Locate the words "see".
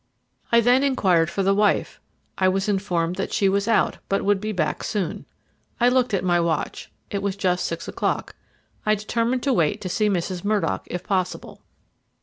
9.89-10.09